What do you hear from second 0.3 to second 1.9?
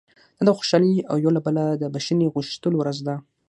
دا د خوشالۍ او یو له بله د